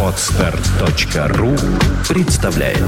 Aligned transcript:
Отстар.ру 0.00 1.56
представляет 2.08 2.78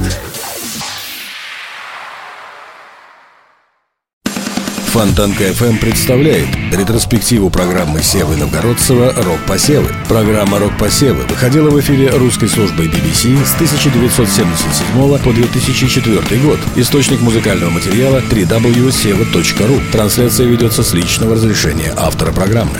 Фонтанка 4.92 5.44
FM 5.48 5.78
представляет 5.80 6.46
ретроспективу 6.72 7.50
программы 7.50 8.00
Севы 8.00 8.36
Новгородцева 8.36 9.12
«Рок-посевы». 9.24 9.92
Программа 10.08 10.60
«Рок-посевы» 10.60 11.24
выходила 11.24 11.68
в 11.68 11.80
эфире 11.80 12.10
русской 12.10 12.48
службой 12.48 12.86
BBC 12.86 13.44
с 13.44 13.54
1977 13.56 15.18
по 15.18 15.32
2004 15.32 16.40
год. 16.42 16.60
Источник 16.76 17.20
музыкального 17.22 17.70
материала 17.70 18.20
www.seva.ru. 18.20 19.90
Трансляция 19.90 20.46
ведется 20.46 20.84
с 20.84 20.94
личного 20.94 21.34
разрешения 21.34 21.92
автора 21.96 22.30
программы. 22.30 22.78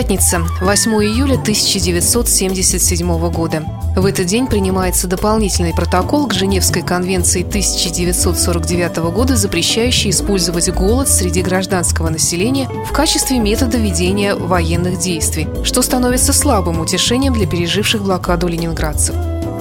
Пятница, 0.00 0.46
8 0.62 0.92
июля 0.92 1.34
1977 1.34 3.30
года. 3.30 3.62
В 3.94 4.06
этот 4.06 4.24
день 4.24 4.46
принимается 4.46 5.06
дополнительный 5.06 5.74
протокол 5.74 6.26
к 6.26 6.32
Женевской 6.32 6.80
конвенции 6.80 7.42
1949 7.42 8.96
года, 9.12 9.36
запрещающий 9.36 10.08
использовать 10.08 10.70
голод 10.70 11.06
среди 11.06 11.42
гражданского 11.42 12.08
населения 12.08 12.66
в 12.88 12.92
качестве 12.94 13.38
метода 13.38 13.76
ведения 13.76 14.34
военных 14.34 14.98
действий, 15.00 15.46
что 15.64 15.82
становится 15.82 16.32
слабым 16.32 16.80
утешением 16.80 17.34
для 17.34 17.46
переживших 17.46 18.02
блокаду 18.02 18.48
ленинградцев. 18.48 19.14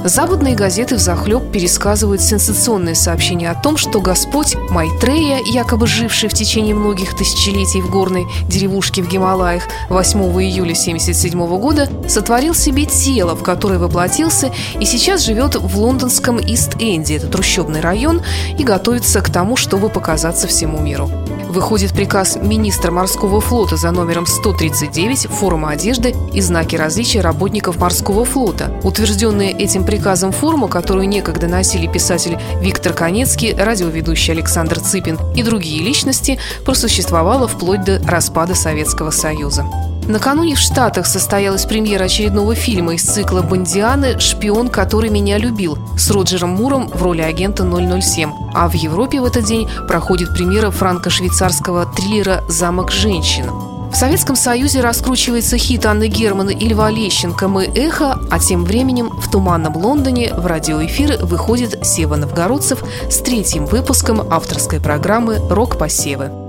Западные 0.04 0.56
газеты 0.56 0.96
в 0.96 1.00
захлеб 1.00 1.52
пересказывают 1.52 2.22
сенсационные 2.22 2.96
сообщения 2.96 3.52
о 3.52 3.62
том, 3.62 3.76
что 3.76 4.00
Господь 4.00 4.56
Майтрея, 4.70 5.40
якобы 5.46 5.88
живший 5.88 6.30
в 6.30 6.34
течение 6.34 6.74
многих 6.74 7.16
тысячелетий 7.16 7.82
в 7.82 7.90
горной 7.90 8.26
деревушке 8.48 9.04
в 9.04 9.10
Гималаях 9.10 9.64
8 9.90 10.20
июля 10.20 10.72
1977 10.72 11.60
года, 11.60 11.90
сотворил 12.08 12.56
себе 12.56 12.86
тело, 12.86 13.36
в 13.36 13.44
которое 13.44 13.78
воплотился 13.78 14.52
и 14.80 14.86
сейчас 14.86 15.22
живет 15.22 15.56
в 15.56 15.78
лондонском 15.78 16.38
Ист-Энде, 16.38 17.18
это 17.18 17.28
трущобный 17.28 17.81
район, 17.81 18.22
и 18.58 18.64
готовится 18.64 19.22
к 19.22 19.30
тому, 19.30 19.58
чтобы 19.58 19.90
показаться 19.90 20.48
всему 20.48 20.80
миру 20.80 21.09
выходит 21.50 21.94
приказ 21.94 22.38
министра 22.42 22.92
морского 22.92 23.42
флота 23.42 23.75
за 23.75 23.92
номером 23.92 24.25
139 24.25 25.28
форма 25.28 25.72
одежды 25.72 26.16
и 26.33 26.41
знаки 26.41 26.75
различия 26.75 27.22
работников 27.22 27.78
морского 27.78 28.25
флота. 28.25 28.80
Утвержденные 28.83 29.52
этим 29.52 29.83
приказом 29.83 30.31
форму, 30.31 30.67
которую 30.67 31.08
некогда 31.08 31.47
носили 31.47 31.88
писатель 31.88 32.39
Виктор 32.61 32.94
Конецкий, 32.94 33.53
радиоведущий 33.53 34.33
Александр 34.33 34.80
Цыпин 34.80 35.17
и 35.36 35.44
другие 35.44 35.83
личности, 35.83 36.39
просуществовала 36.66 37.47
вплоть 37.47 37.84
до 37.84 38.00
распада 38.08 38.56
Советского 38.56 39.11
Союза. 39.11 39.66
Накануне 40.10 40.56
в 40.56 40.60
Штатах 40.60 41.06
состоялась 41.06 41.66
премьера 41.66 42.06
очередного 42.06 42.56
фильма 42.56 42.96
из 42.96 43.04
цикла 43.04 43.44
«Бондианы. 43.44 44.20
Шпион, 44.20 44.70
который 44.70 45.12
меня 45.12 45.38
любил» 45.38 45.78
с 46.00 46.10
Роджером 46.10 46.50
Муром 46.50 46.88
в 46.88 47.04
роли 47.04 47.22
агента 47.22 47.64
007. 47.64 48.32
А 48.56 48.68
в 48.68 48.74
Европе 48.74 49.22
в 49.22 49.26
этот 49.26 49.44
день 49.44 49.70
проходит 49.88 50.34
премьера 50.34 50.72
франко-швейцарского 50.72 51.86
триллера 51.96 52.44
«Замок 52.48 52.92
женщин». 52.92 53.52
В 53.92 53.96
Советском 53.96 54.36
Союзе 54.36 54.82
раскручивается 54.82 55.60
хит 55.60 55.86
Анны 55.86 56.08
Германа 56.08 56.50
и 56.50 56.68
Льва 56.68 56.90
Лещенко 56.90 57.48
«Мы 57.48 57.66
эхо», 57.66 58.18
а 58.32 58.40
тем 58.40 58.66
временем 58.66 59.10
в 59.10 59.30
туманном 59.30 59.78
Лондоне 59.78 60.34
в 60.34 60.44
радиоэфир 60.48 61.24
выходит 61.24 61.86
Сева 61.86 62.16
Новгородцев 62.16 62.84
с 63.12 63.18
третьим 63.20 63.68
выпуском 63.68 64.22
авторской 64.34 64.80
программы 64.80 65.38
«Рок-посевы». 65.52 66.48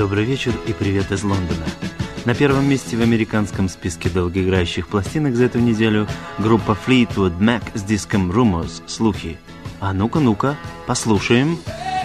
Добрый 0.00 0.24
вечер 0.24 0.54
и 0.66 0.72
привет 0.72 1.12
из 1.12 1.22
Лондона. 1.24 1.66
На 2.24 2.34
первом 2.34 2.66
месте 2.66 2.96
в 2.96 3.02
американском 3.02 3.68
списке 3.68 4.08
долгоиграющих 4.08 4.88
пластинок 4.88 5.36
за 5.36 5.44
эту 5.44 5.58
неделю 5.58 6.08
группа 6.38 6.74
Fleetwood 6.86 7.38
Mac 7.38 7.62
с 7.74 7.82
диском 7.82 8.32
Rumors, 8.32 8.82
слухи. 8.86 9.36
А 9.78 9.92
ну-ка, 9.92 10.20
ну-ка, 10.20 10.56
послушаем. 10.86 11.58
Послушаем. 11.58 11.99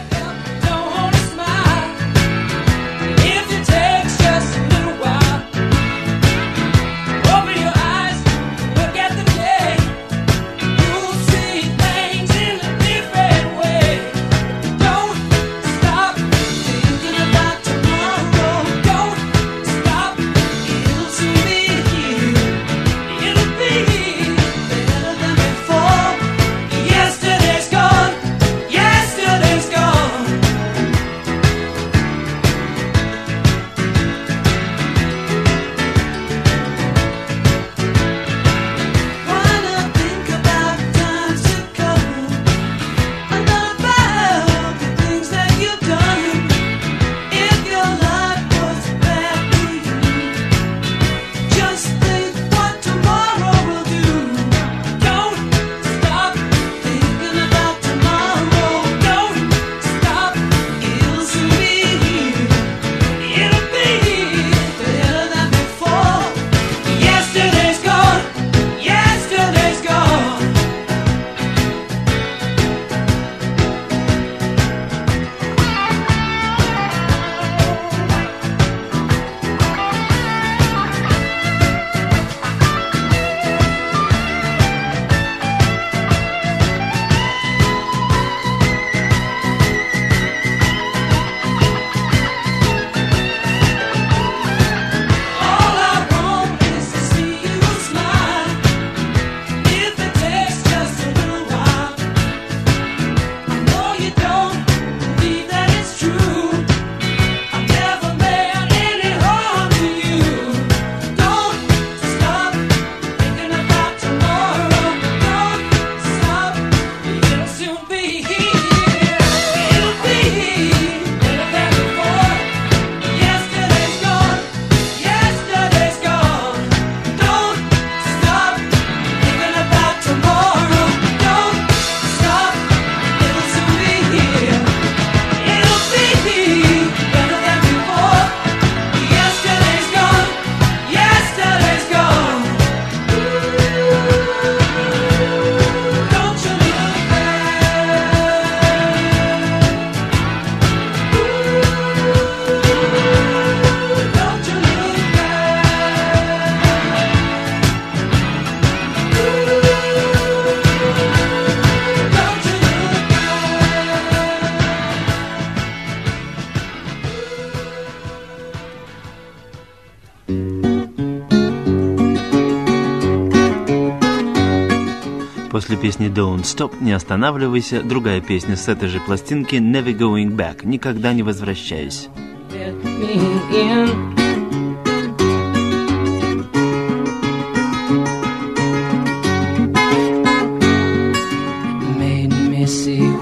После 175.55 175.77
песни 175.77 176.07
Don't 176.07 176.41
Stop 176.41 176.73
«Не 176.81 176.91
останавливайся» 176.91 177.81
другая 177.81 178.19
песня 178.19 178.57
с 178.57 178.67
этой 178.67 178.89
же 178.89 178.99
пластинки 178.99 179.55
Never 179.55 179.97
Going 179.97 180.35
Back 180.35 180.65
«Никогда 180.65 181.13
не 181.13 181.23
возвращаюсь». 181.23 182.09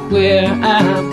where 0.09 0.47
I've 0.63 1.12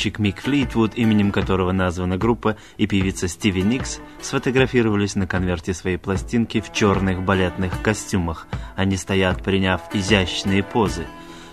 Барабанщик 0.00 0.18
Мик 0.18 0.40
Флитвуд, 0.40 0.92
именем 0.96 1.30
которого 1.30 1.72
названа 1.72 2.16
группа, 2.16 2.56
и 2.78 2.86
певица 2.86 3.28
Стиви 3.28 3.60
Никс 3.60 4.00
сфотографировались 4.22 5.14
на 5.14 5.26
конверте 5.26 5.74
своей 5.74 5.98
пластинки 5.98 6.62
в 6.62 6.72
черных 6.72 7.22
балетных 7.22 7.82
костюмах. 7.82 8.46
Они 8.76 8.96
стоят, 8.96 9.42
приняв 9.42 9.82
изящные 9.92 10.62
позы. 10.62 11.04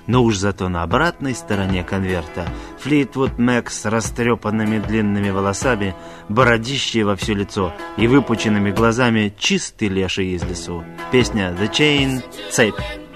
Но 0.08 0.24
уж 0.24 0.38
зато 0.38 0.70
на 0.70 0.84
обратной 0.84 1.36
стороне 1.36 1.84
конверта 1.84 2.48
Флитвуд 2.80 3.38
Мэк 3.38 3.70
с 3.70 3.84
растрепанными 3.84 4.80
длинными 4.80 5.30
волосами, 5.30 5.94
бородищей 6.30 7.04
во 7.04 7.18
все 7.18 7.34
лицо 7.34 7.74
и 7.98 8.08
выпученными 8.08 8.72
глазами 8.72 9.34
чистый 9.38 9.90
леший 9.90 10.36
из 10.36 10.44
лесу. 10.44 10.86
Песня 11.12 11.54
«The 11.60 11.70
Chain»— 11.70 12.24
«Цепь». 12.50 13.07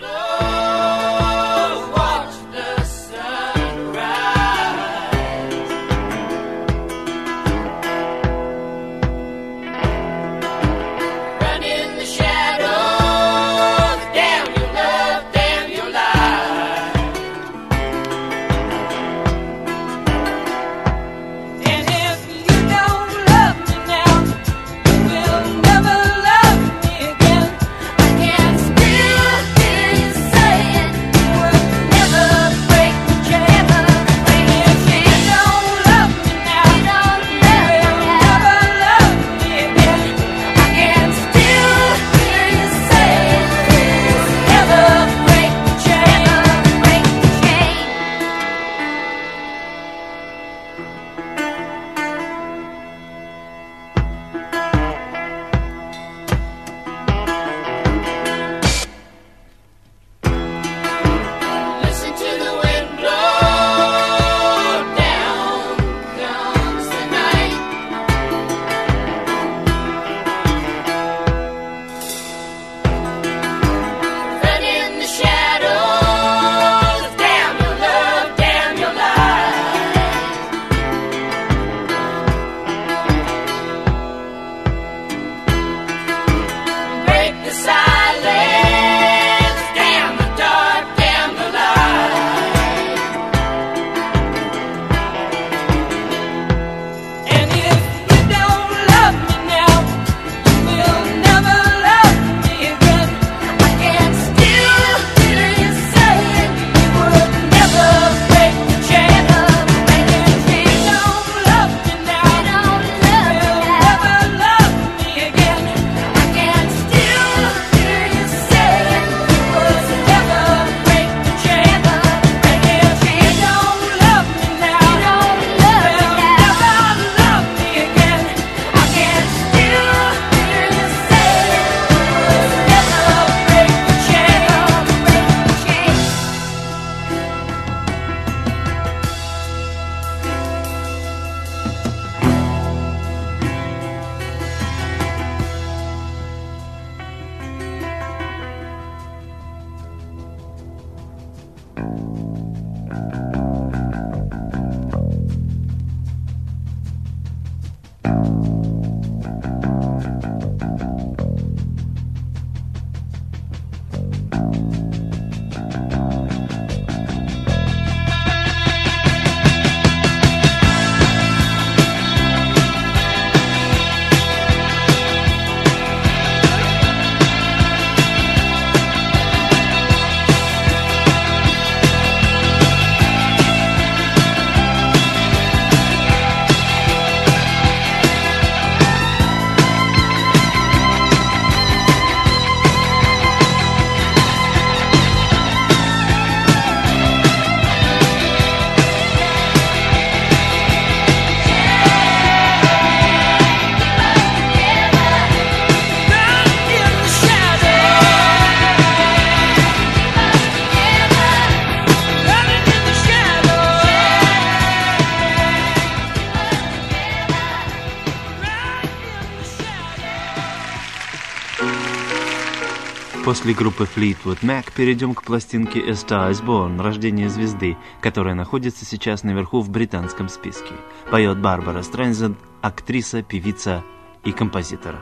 После 223.31 223.53
группы 223.53 223.85
Fleetwood 223.85 224.41
Mac 224.41 224.73
перейдем 224.75 225.15
к 225.15 225.23
пластинке 225.23 225.79
A 225.79 225.91
Star 225.91 226.31
is 226.31 226.43
Born, 226.43 226.81
Рождение 226.81 227.29
звезды, 227.29 227.77
которая 228.01 228.35
находится 228.35 228.83
сейчас 228.83 229.23
наверху 229.23 229.61
в 229.61 229.69
британском 229.69 230.27
списке. 230.27 230.73
Поет 231.09 231.39
Барбара 231.39 231.81
Стрэнзен, 231.81 232.35
актриса, 232.61 233.23
певица 233.23 233.85
и 234.25 234.33
композитор. 234.33 234.97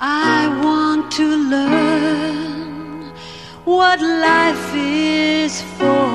I 0.00 0.48
want 0.62 1.10
to 1.10 1.36
learn 1.50 3.12
what 3.66 4.00
life 4.00 4.74
is 4.74 5.62
for. 5.78 6.08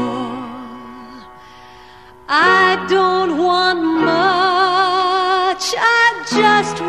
I 2.27 2.83
don't 2.89 3.37
want 3.37 3.83
much, 3.83 5.75
I 5.77 6.25
just 6.25 6.84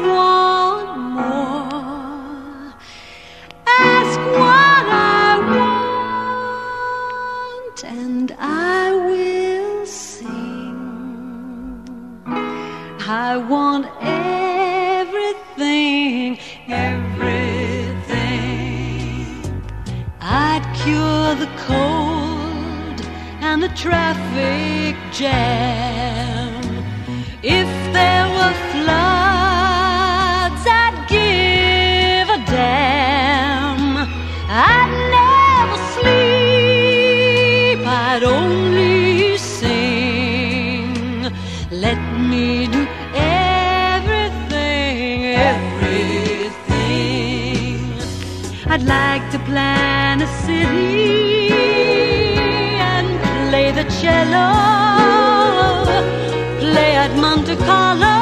traffic 23.77 24.97
jam. 25.13 26.63
If 27.43 27.69
there 27.93 28.27
were 28.37 28.55
floods, 28.73 30.65
I'd 30.83 30.97
give 31.09 32.29
a 32.31 32.39
damn. 32.47 33.83
I'd 34.49 34.93
never 35.19 35.79
sleep, 35.95 37.81
I'd 37.87 38.25
only 38.25 39.37
sing. 39.37 40.89
Let 41.71 42.01
me 42.31 42.67
do 42.67 42.87
everything, 43.95 44.57
everything. 45.53 46.57
I'd 48.67 48.85
like 48.85 49.31
to 49.33 49.39
plan 49.41 50.23
a 50.23 50.27
city. 50.45 51.86
The 53.77 53.85
cello 54.01 54.47
play 56.59 56.97
at 56.97 57.15
Monte 57.15 57.57
Carlo. 57.57 58.16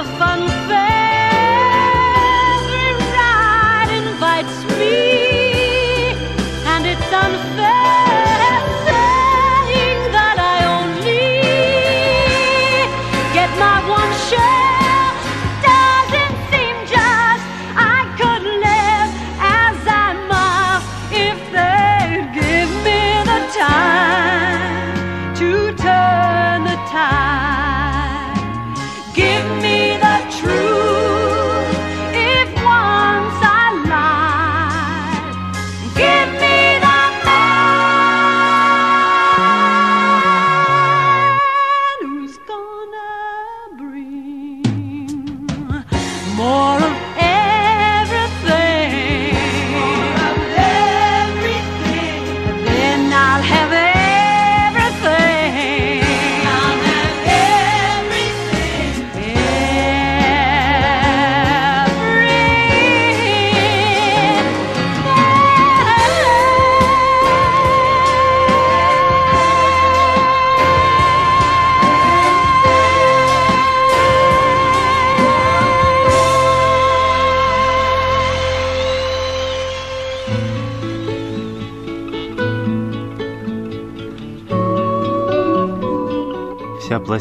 the 0.00 0.06
fun. 0.18 0.59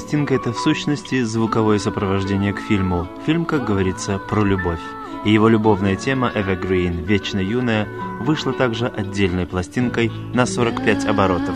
пластинка– 0.10 0.34
это 0.36 0.52
в 0.52 0.58
сущности 0.58 1.22
звуковое 1.22 1.78
сопровождение 1.78 2.52
к 2.52 2.60
фильму. 2.62 3.08
Фильм, 3.28 3.46
как 3.46 3.64
говорится, 3.64 4.18
про 4.18 4.44
любовь. 4.44 4.80
И 5.24 5.32
его 5.32 5.48
любовная 5.48 5.96
тема 5.96 6.32
«Evergreen»– 6.34 7.04
«Вечно 7.06 7.38
юная» 7.38 7.88
вышла 8.20 8.52
также 8.52 8.88
отдельной 8.88 9.46
пластинкой 9.46 10.12
на 10.34 10.48
45 10.48 11.06
оборотов. 11.06 11.54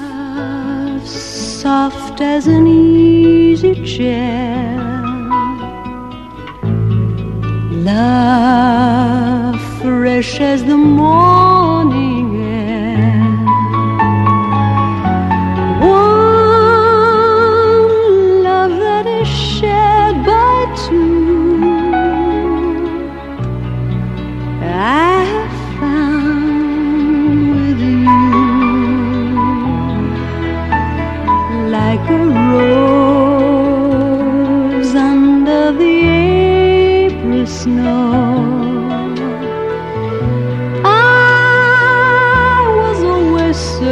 Soft 1.03 2.19
as 2.19 2.45
an 2.45 2.67
easy 2.67 3.74
chair 3.83 4.79
Love 7.83 9.60
fresh 9.81 10.39
as 10.39 10.63
the 10.63 10.77
morning 10.77 12.23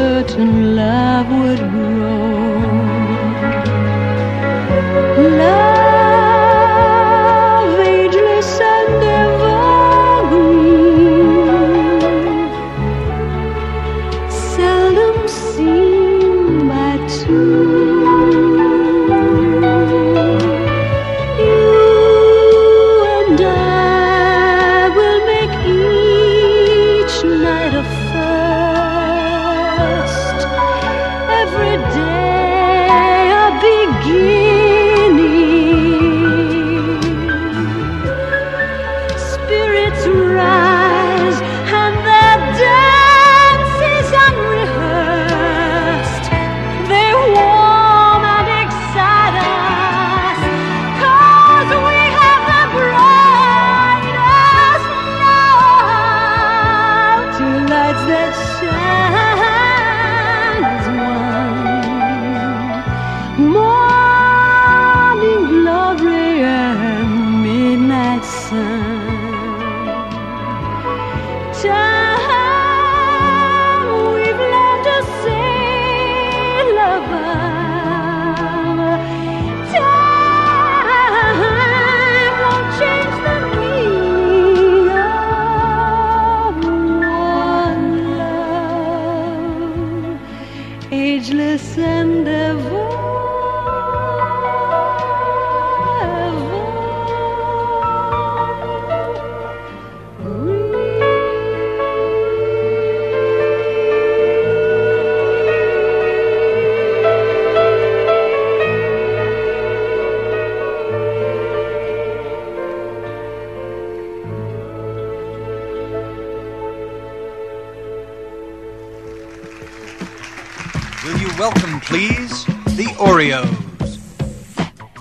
certain 0.02 0.76
love 0.76 1.30
would 1.30 1.60
grow. 1.72 1.91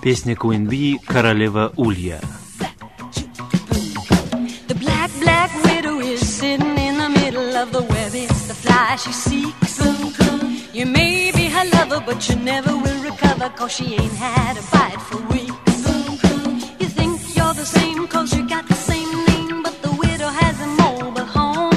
Песня 0.01 0.35
Queen 0.35 0.67
Bee 0.67 0.99
«Королева 1.05 1.71
Улья». 1.77 2.19
The 4.67 4.75
black, 4.75 5.11
black 5.19 5.51
widow 5.63 5.99
is 5.99 6.21
sitting 6.21 6.77
in 6.77 6.97
the 6.97 7.09
middle 7.09 7.55
of 7.55 7.71
the 7.71 7.81
web. 7.81 8.13
It's 8.13 8.47
the 8.47 8.53
fly 8.53 8.95
she 8.97 9.11
seeks. 9.11 9.79
You 10.73 10.85
may 10.85 11.31
be 11.31 11.45
her 11.49 11.65
lover, 11.75 12.01
but 12.05 12.27
you 12.27 12.35
never 12.35 12.75
will 12.75 13.01
recover, 13.01 13.49
cause 13.55 13.71
she 13.71 13.95
ain't 13.95 14.13
had 14.13 14.57
a 14.57 14.61
bite 14.71 15.01
for 15.01 15.19
weeks. 15.33 15.87
You 16.81 16.87
think 16.87 17.21
you're 17.35 17.53
the 17.53 17.65
same, 17.65 18.07
cause 18.07 18.35
you 18.35 18.47
got 18.47 18.67
the 18.67 18.75
same 18.75 19.25
name, 19.25 19.63
but 19.63 19.81
the 19.81 19.91
widow 19.91 20.27
has 20.27 20.59
a 20.61 20.67
mobile 20.67 21.25
home. 21.25 21.71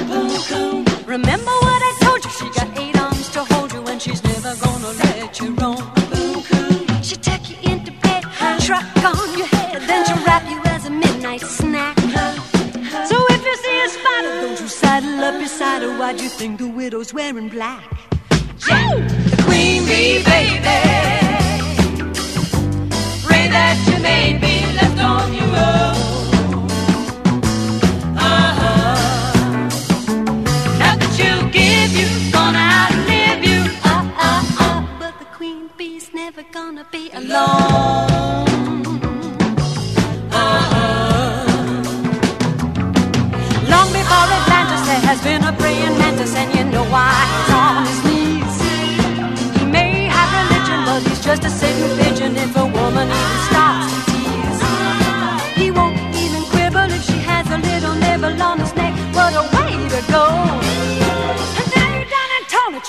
Remember 1.06 1.54
what 1.66 1.80
I 1.90 1.92
told 2.02 2.24
you? 2.24 2.30
She 2.38 2.46
got 2.58 2.68
eight 2.78 2.96
arms 3.00 3.28
to 3.30 3.44
hold 3.44 3.72
you, 3.72 3.82
and 3.86 4.02
she's 4.02 4.22
never 4.24 4.54
gonna 4.64 4.92
let 5.04 5.38
you 5.40 5.54
roam. 5.54 5.82
She'll 7.02 7.18
take 7.20 7.48
you 7.48 7.56
into 7.56 7.61
bed, 7.61 7.61
truck 8.65 8.85
on 9.03 9.37
your 9.37 9.47
head, 9.47 9.81
then 9.87 10.05
she'll 10.05 10.23
wrap 10.25 10.49
you 10.49 10.61
as 10.65 10.85
a 10.85 10.89
midnight 10.89 11.41
snack. 11.41 11.99
So 13.09 13.15
if 13.29 13.45
you 13.45 13.55
see 13.57 13.83
a 13.83 13.89
spider, 13.89 14.41
don't 14.41 14.59
you 14.61 14.67
saddle 14.69 15.21
up 15.21 15.37
beside 15.39 15.81
her. 15.81 15.97
Why'd 15.99 16.21
you 16.21 16.29
think 16.29 16.59
the 16.59 16.67
widow's 16.67 17.13
wearing 17.13 17.49
black? 17.49 17.83
The 18.59 19.43
queen 19.45 19.83
bee, 19.85 20.23
baby. 20.23 20.79
Pray 23.27 23.45
that 23.49 23.75
you 23.87 23.97
may 24.01 24.37
be 24.45 24.55
left 24.77 24.99
on 25.13 25.33
your 25.33 25.51
own. 25.71 25.95
Uh-huh. 28.17 28.95
Not 30.79 30.95
that 31.01 31.11
she'll 31.17 31.47
give 31.49 31.91
you, 31.99 32.07
gonna 32.31 32.63
outlive 32.79 33.43
you. 33.43 33.59
Uh-uh-uh. 33.83 34.99
But 34.99 35.19
the 35.19 35.25
queen 35.37 35.69
bee's 35.77 36.13
never 36.13 36.43
gonna 36.53 36.85
be 36.91 37.09
alone. 37.11 38.12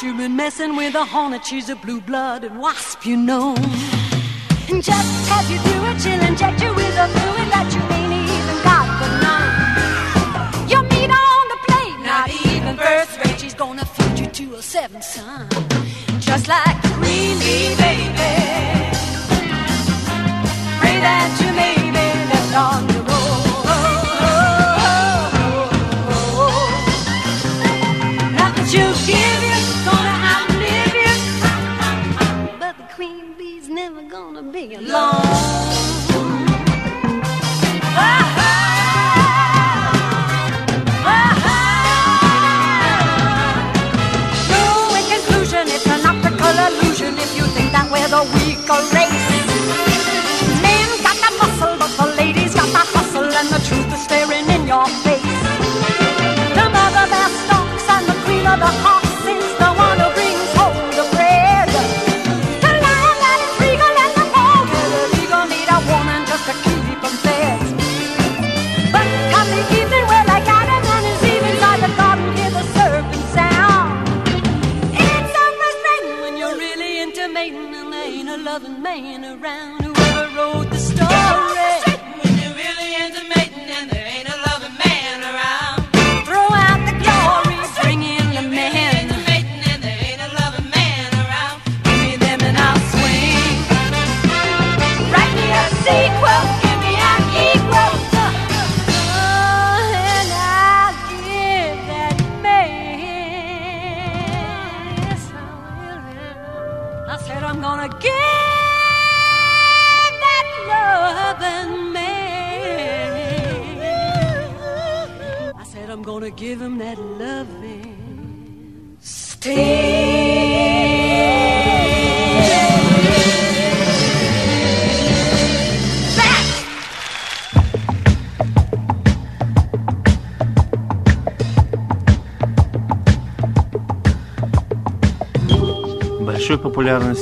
You've 0.05 0.19
been 0.19 0.37
messing 0.37 0.77
with 0.77 0.95
a 0.95 1.05
hornet. 1.05 1.45
She's 1.47 1.71
a 1.71 1.77
blue-blooded 1.77 2.55
wasp, 2.59 3.07
you 3.07 3.17
know. 3.17 3.55
And 4.69 4.83
just 4.83 5.31
as 5.33 5.51
you 5.51 5.59
do 5.59 5.77
it, 5.91 6.01
she'll 6.01 6.25
inject 6.29 6.61
you 6.63 6.75
with 6.75 6.97
a 7.05 7.09
fluid 7.09 7.49
that 7.55 7.69
you 7.73 7.81
ain't 7.97 8.13
even 8.37 8.57
got 8.69 8.87
but 9.01 9.13
none. 9.25 10.69
Your 10.69 10.83
meat 10.83 11.11
on 11.11 11.45
the 11.53 11.59
plate, 11.67 11.99
not 12.05 12.29
even 12.47 12.77
first 12.77 13.19
rate. 13.25 13.41
She's 13.41 13.55
gonna 13.55 13.85
feed 13.85 14.19
you 14.19 14.27
to 14.27 14.57
a 14.57 14.63
seventh 14.63 15.05
son, 15.05 15.49
just 16.21 16.49
like 16.49 16.77
the 16.83 16.89
queen 17.01 17.39
baby. 17.39 18.13
Pray 20.81 20.97
that 21.01 21.31
you 21.41 21.51
may 21.61 21.77
be 21.81 22.07
left 22.31 22.55
on 22.55 22.89
your 22.95 23.04
a 48.75 48.81
race. 48.97 49.29
Men 50.65 50.89
got 51.07 51.19
the 51.25 51.31
muscle, 51.41 51.75
but 51.79 51.93
the 52.01 52.07
ladies 52.17 52.55
got 52.55 52.71
the 52.77 52.85
hustle, 52.95 53.31
and 53.41 53.49
the 53.55 53.61
truth 53.69 53.91
is 53.95 54.03
staring 54.03 54.47
in 54.57 54.67
your 54.67 54.87
face. 55.05 55.43
The 56.59 56.67
mother 56.75 57.07
bear 57.13 57.31
stalks 57.43 57.87
and 57.95 58.05
the 58.11 58.17
queen 58.25 58.47
of 58.47 58.59
the 58.59 58.73
hearts 58.83 59.04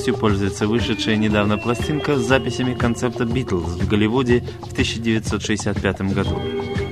популярностью 0.03 0.17
пользуется 0.17 0.67
вышедшая 0.67 1.17
недавно 1.17 1.59
пластинка 1.59 2.17
с 2.17 2.27
записями 2.27 2.75
концепта 2.75 3.25
«Битлз» 3.25 3.77
в 3.77 3.88
Голливуде 3.88 4.43
в 4.61 4.73
1965 4.73 6.03
году. 6.12 6.41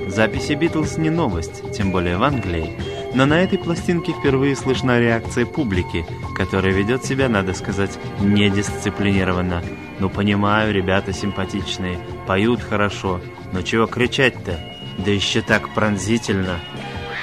Записи 0.07 0.53
«Битлз» 0.53 0.97
не 0.97 1.09
новость, 1.09 1.61
тем 1.73 1.91
более 1.91 2.15
в 2.17 2.23
Англии, 2.23 2.79
но 3.13 3.25
на 3.25 3.43
этой 3.43 3.59
пластинке 3.59 4.13
впервые 4.13 4.55
слышна 4.55 4.97
реакция 4.99 5.45
публики, 5.45 6.05
которая 6.37 6.73
ведет 6.73 7.03
себя, 7.03 7.27
надо 7.27 7.53
сказать, 7.53 7.99
недисциплинированно. 8.21 9.61
Ну, 9.99 10.09
понимаю, 10.09 10.73
ребята 10.73 11.11
симпатичные, 11.11 11.99
поют 12.27 12.61
хорошо, 12.61 13.19
но 13.51 13.61
чего 13.61 13.87
кричать-то? 13.87 14.57
Да 14.97 15.11
еще 15.11 15.41
так 15.41 15.73
пронзительно. 15.73 16.59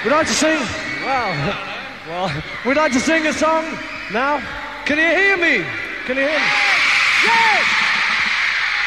We'd 0.04 0.12
like 2.76 2.92
to 2.92 3.00
sing. 3.00 3.26
A 3.26 3.32
song 3.32 3.64
now. 4.12 4.38
Can 4.88 4.96
you 4.96 5.04
hear 5.04 5.36
me? 5.36 5.66
Can 6.06 6.16
you 6.16 6.22
hear 6.22 6.32
me? 6.32 6.48
Yes! 7.22 7.64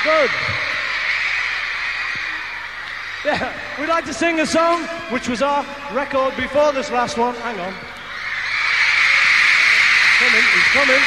Good. 0.04 0.32
Yeah, 3.24 3.54
we'd 3.80 3.88
like 3.88 4.06
to 4.06 4.14
sing 4.16 4.40
a 4.40 4.48
song 4.48 4.82
which 5.12 5.30
was 5.30 5.44
our 5.44 5.64
record 5.94 6.36
before 6.38 6.74
this 6.74 6.90
last 6.90 7.20
one. 7.20 7.36
Hang 7.36 7.60
on. 7.60 7.72
He's 10.10 10.26
coming, 10.26 10.42
he's 10.42 10.72
coming. 10.74 11.04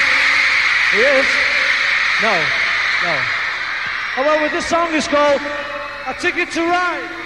He 0.92 0.98
is. 1.00 1.26
No, 2.22 2.34
no. 3.02 3.18
Oh, 4.16 4.22
well, 4.22 4.40
well, 4.42 4.50
this 4.50 4.66
song 4.66 4.94
is 4.94 5.08
called 5.08 5.40
A 6.06 6.14
Ticket 6.20 6.52
to 6.52 6.60
Ride. 6.60 7.23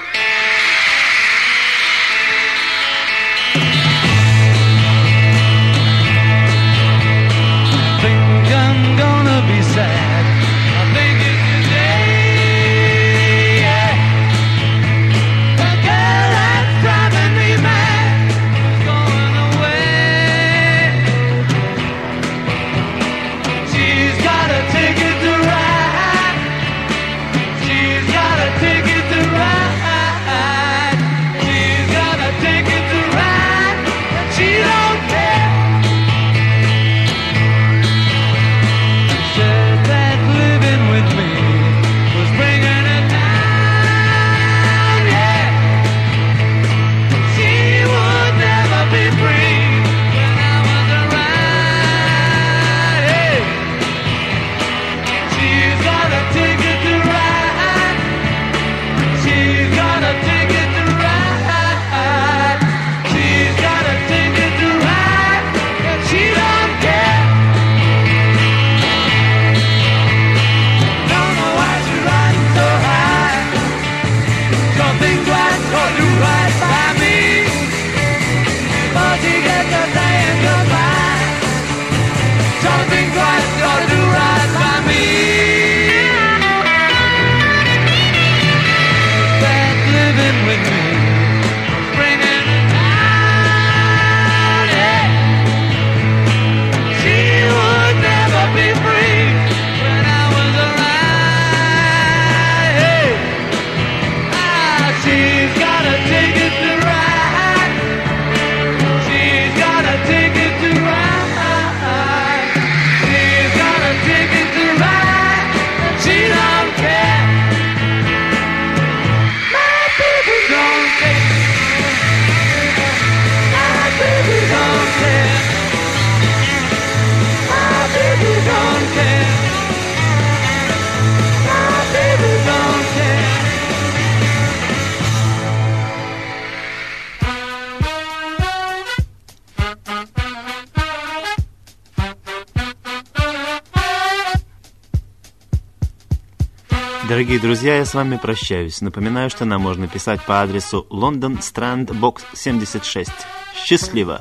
Дорогие 147.38 147.54
друзья, 147.54 147.76
я 147.76 147.84
с 147.84 147.94
вами 147.94 148.16
прощаюсь. 148.16 148.80
Напоминаю, 148.80 149.30
что 149.30 149.44
нам 149.44 149.62
можно 149.62 149.86
писать 149.86 150.20
по 150.24 150.42
адресу 150.42 150.88
Лондон 150.90 151.40
Странд 151.40 151.94
Бокс 151.94 152.24
76. 152.34 153.12
Счастливо! 153.54 154.20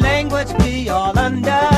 Language 0.00 0.52
we 0.60 0.88
all 0.88 1.16
understand. 1.18 1.77